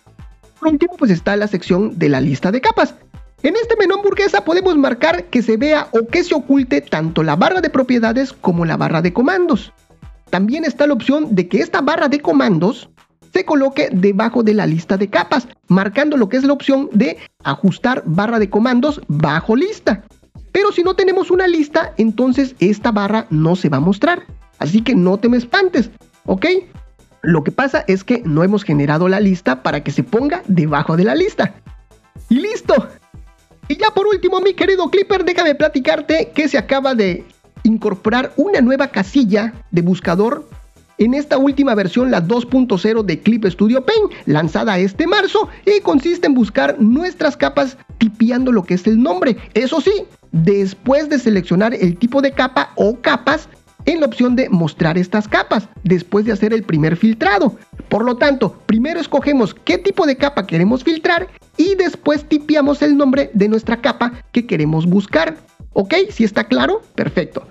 Por 0.60 0.68
último, 0.68 0.94
pues 0.98 1.10
está 1.10 1.36
la 1.36 1.48
sección 1.48 1.98
de 1.98 2.10
la 2.10 2.20
lista 2.20 2.52
de 2.52 2.60
capas. 2.60 2.94
En 3.42 3.56
este 3.56 3.76
menú 3.76 3.94
hamburguesa 3.94 4.44
podemos 4.44 4.76
marcar 4.76 5.24
que 5.24 5.40
se 5.40 5.56
vea 5.56 5.88
o 5.92 6.06
que 6.06 6.22
se 6.22 6.34
oculte 6.34 6.82
tanto 6.82 7.22
la 7.22 7.34
barra 7.34 7.62
de 7.62 7.70
propiedades 7.70 8.34
como 8.34 8.66
la 8.66 8.76
barra 8.76 9.00
de 9.00 9.14
comandos. 9.14 9.72
También 10.28 10.66
está 10.66 10.86
la 10.86 10.92
opción 10.92 11.34
de 11.34 11.48
que 11.48 11.60
esta 11.60 11.80
barra 11.80 12.08
de 12.08 12.20
comandos 12.20 12.90
se 13.32 13.46
coloque 13.46 13.88
debajo 13.90 14.42
de 14.42 14.52
la 14.52 14.66
lista 14.66 14.98
de 14.98 15.08
capas, 15.08 15.48
marcando 15.68 16.18
lo 16.18 16.28
que 16.28 16.36
es 16.36 16.44
la 16.44 16.52
opción 16.52 16.90
de 16.92 17.16
ajustar 17.42 18.02
barra 18.04 18.38
de 18.38 18.50
comandos 18.50 19.00
bajo 19.08 19.56
lista. 19.56 20.04
Pero 20.52 20.72
si 20.72 20.82
no 20.82 20.94
tenemos 20.94 21.30
una 21.30 21.46
lista, 21.46 21.94
entonces 21.96 22.54
esta 22.58 22.92
barra 22.92 23.26
no 23.30 23.56
se 23.56 23.70
va 23.70 23.78
a 23.78 23.80
mostrar. 23.80 24.26
Así 24.58 24.82
que 24.82 24.94
no 24.94 25.16
te 25.16 25.30
me 25.30 25.38
espantes, 25.38 25.90
¿ok? 26.26 26.44
Lo 27.22 27.44
que 27.44 27.52
pasa 27.52 27.84
es 27.86 28.04
que 28.04 28.22
no 28.24 28.42
hemos 28.42 28.64
generado 28.64 29.08
la 29.08 29.20
lista 29.20 29.62
para 29.62 29.82
que 29.82 29.90
se 29.90 30.02
ponga 30.02 30.42
debajo 30.46 30.96
de 30.96 31.04
la 31.04 31.14
lista. 31.14 31.54
Y 32.28 32.36
listo. 32.36 32.88
Y 33.68 33.76
ya 33.76 33.90
por 33.94 34.06
último, 34.06 34.40
mi 34.40 34.54
querido 34.54 34.90
Clipper, 34.90 35.24
déjame 35.24 35.54
platicarte 35.54 36.32
que 36.34 36.48
se 36.48 36.58
acaba 36.58 36.94
de 36.94 37.24
incorporar 37.62 38.32
una 38.36 38.60
nueva 38.60 38.88
casilla 38.88 39.52
de 39.70 39.82
buscador 39.82 40.48
en 41.00 41.14
esta 41.14 41.38
última 41.38 41.74
versión, 41.74 42.10
la 42.10 42.22
2.0 42.22 43.02
de 43.04 43.20
Clip 43.20 43.46
Studio 43.46 43.84
Paint, 43.84 44.12
lanzada 44.26 44.78
este 44.78 45.06
marzo, 45.06 45.48
y 45.64 45.80
consiste 45.80 46.26
en 46.26 46.34
buscar 46.34 46.78
nuestras 46.78 47.38
capas 47.38 47.78
tipeando 47.96 48.52
lo 48.52 48.64
que 48.64 48.74
es 48.74 48.86
el 48.86 49.02
nombre. 49.02 49.38
Eso 49.54 49.80
sí, 49.80 50.04
después 50.30 51.08
de 51.08 51.18
seleccionar 51.18 51.74
el 51.74 51.96
tipo 51.96 52.20
de 52.20 52.32
capa 52.32 52.72
o 52.76 53.00
capas, 53.00 53.48
en 53.92 54.00
la 54.00 54.06
opción 54.06 54.36
de 54.36 54.48
mostrar 54.48 54.96
estas 54.98 55.28
capas 55.28 55.68
después 55.84 56.24
de 56.24 56.32
hacer 56.32 56.52
el 56.52 56.62
primer 56.62 56.96
filtrado. 56.96 57.56
Por 57.88 58.04
lo 58.04 58.16
tanto, 58.16 58.56
primero 58.66 59.00
escogemos 59.00 59.54
qué 59.54 59.78
tipo 59.78 60.06
de 60.06 60.16
capa 60.16 60.46
queremos 60.46 60.84
filtrar 60.84 61.28
y 61.56 61.74
después 61.74 62.24
tipiamos 62.24 62.82
el 62.82 62.96
nombre 62.96 63.30
de 63.34 63.48
nuestra 63.48 63.80
capa 63.80 64.12
que 64.32 64.46
queremos 64.46 64.86
buscar. 64.86 65.36
¿Ok? 65.72 65.94
Si 66.10 66.24
está 66.24 66.44
claro, 66.44 66.82
perfecto. 66.94 67.46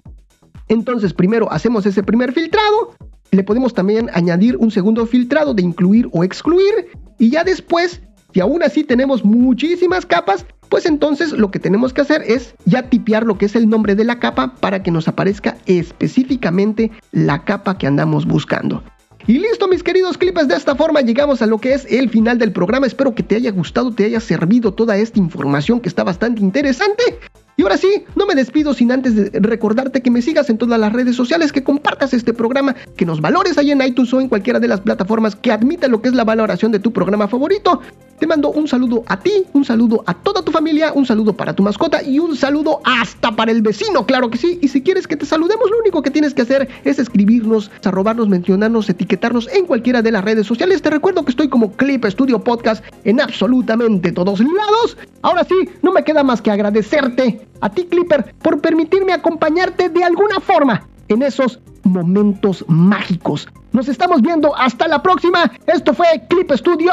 Entonces 0.67 1.13
primero 1.13 1.51
hacemos 1.51 1.85
ese 1.85 2.03
primer 2.03 2.31
filtrado, 2.31 2.95
le 3.31 3.43
podemos 3.43 3.73
también 3.73 4.09
añadir 4.13 4.57
un 4.57 4.71
segundo 4.71 5.05
filtrado 5.05 5.53
de 5.53 5.63
incluir 5.63 6.07
o 6.11 6.23
excluir 6.23 6.89
y 7.17 7.31
ya 7.31 7.43
después, 7.43 8.01
si 8.33 8.39
aún 8.39 8.63
así 8.63 8.83
tenemos 8.83 9.25
muchísimas 9.25 10.05
capas, 10.05 10.45
pues 10.69 10.85
entonces 10.85 11.31
lo 11.31 11.49
que 11.49 11.59
tenemos 11.59 11.93
que 11.93 12.01
hacer 12.01 12.23
es 12.27 12.53
ya 12.65 12.83
tipear 12.83 13.25
lo 13.25 13.37
que 13.37 13.45
es 13.45 13.55
el 13.55 13.69
nombre 13.69 13.95
de 13.95 14.03
la 14.03 14.19
capa 14.19 14.55
para 14.55 14.83
que 14.83 14.91
nos 14.91 15.07
aparezca 15.07 15.57
específicamente 15.65 16.91
la 17.11 17.43
capa 17.43 17.77
que 17.77 17.87
andamos 17.87 18.25
buscando. 18.25 18.83
Y 19.27 19.37
listo 19.37 19.67
mis 19.67 19.83
queridos 19.83 20.17
clipes, 20.17 20.47
de 20.47 20.55
esta 20.55 20.75
forma 20.75 21.01
llegamos 21.01 21.41
a 21.41 21.45
lo 21.45 21.59
que 21.59 21.73
es 21.73 21.85
el 21.91 22.09
final 22.09 22.37
del 22.37 22.51
programa. 22.51 22.87
Espero 22.87 23.13
que 23.13 23.23
te 23.23 23.35
haya 23.35 23.51
gustado, 23.51 23.93
te 23.93 24.05
haya 24.05 24.19
servido 24.19 24.73
toda 24.73 24.97
esta 24.97 25.19
información 25.19 25.81
que 25.81 25.89
está 25.89 26.03
bastante 26.03 26.41
interesante. 26.41 27.19
Y 27.59 27.61
ahora 27.61 27.75
sí, 27.75 28.05
no 28.15 28.25
me 28.25 28.35
despido 28.35 28.73
sin 28.73 28.89
antes 28.89 29.13
de 29.17 29.37
recordarte 29.37 30.01
que 30.01 30.09
me 30.09 30.21
sigas 30.21 30.49
en 30.49 30.57
todas 30.57 30.79
las 30.79 30.93
redes 30.93 31.17
sociales, 31.17 31.51
que 31.51 31.61
compartas 31.61 32.13
este 32.13 32.33
programa, 32.33 32.73
que 32.95 33.05
nos 33.05 33.19
valores 33.19 33.57
ahí 33.57 33.71
en 33.71 33.81
iTunes 33.81 34.13
o 34.13 34.21
en 34.21 34.29
cualquiera 34.29 34.61
de 34.61 34.69
las 34.69 34.79
plataformas 34.79 35.35
que 35.35 35.51
admita 35.51 35.89
lo 35.89 36.01
que 36.01 36.07
es 36.07 36.15
la 36.15 36.23
valoración 36.23 36.71
de 36.71 36.79
tu 36.79 36.93
programa 36.93 37.27
favorito. 37.27 37.81
Te 38.17 38.27
mando 38.27 38.49
un 38.51 38.69
saludo 38.69 39.03
a 39.07 39.19
ti, 39.19 39.45
un 39.51 39.65
saludo 39.65 40.03
a 40.05 40.13
toda 40.13 40.41
tu 40.41 40.53
familia, 40.53 40.93
un 40.93 41.05
saludo 41.05 41.33
para 41.33 41.53
tu 41.53 41.63
mascota 41.63 42.01
y 42.01 42.19
un 42.19 42.37
saludo 42.37 42.79
hasta 42.85 43.33
para 43.33 43.51
el 43.51 43.61
vecino, 43.61 44.05
claro 44.05 44.29
que 44.29 44.37
sí. 44.37 44.59
Y 44.61 44.69
si 44.69 44.81
quieres 44.81 45.05
que 45.05 45.17
te 45.17 45.25
saludemos, 45.25 45.69
lo 45.69 45.79
único 45.79 46.01
que 46.01 46.11
tienes 46.11 46.33
que 46.33 46.43
hacer 46.43 46.69
es 46.85 46.97
escribirnos, 46.97 47.71
arrobarnos, 47.83 48.29
mencionarnos, 48.29 48.89
etiquetarnos 48.89 49.49
en 49.49 49.65
cualquiera 49.65 50.01
de 50.01 50.11
las 50.11 50.23
redes 50.23 50.47
sociales. 50.47 50.81
Te 50.81 50.91
recuerdo 50.91 51.25
que 51.25 51.31
estoy 51.31 51.49
como 51.49 51.73
Clip 51.73 52.05
Studio 52.05 52.41
Podcast 52.41 52.85
en 53.03 53.19
absolutamente 53.19 54.13
todos 54.13 54.39
lados. 54.39 54.97
Ahora 55.21 55.43
sí, 55.43 55.55
no 55.81 55.91
me 55.91 56.05
queda 56.05 56.23
más 56.23 56.41
que 56.41 56.51
agradecerte 56.51 57.48
a 57.61 57.69
ti, 57.69 57.85
Clipper, 57.85 58.33
por 58.41 58.61
permitirme 58.61 59.13
acompañarte 59.13 59.89
de 59.89 60.03
alguna 60.03 60.39
forma 60.39 60.87
en 61.07 61.23
esos 61.23 61.59
momentos 61.83 62.63
mágicos. 62.67 63.47
Nos 63.71 63.87
estamos 63.87 64.21
viendo 64.21 64.55
hasta 64.55 64.87
la 64.87 65.01
próxima. 65.01 65.51
Esto 65.67 65.93
fue 65.93 66.07
Clip 66.29 66.51
Studio 66.53 66.91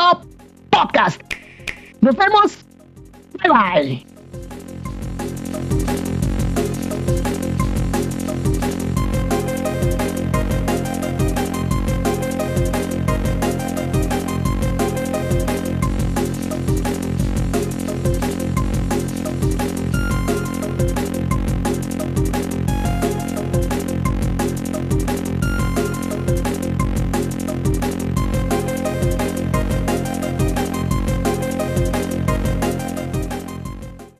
Podcast. 0.71 1.21
Nos 2.01 2.17
vemos. 2.17 2.65
Bye 3.43 3.51
bye. 3.51 4.15